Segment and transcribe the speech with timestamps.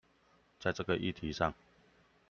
[0.59, 1.53] 在這個議題上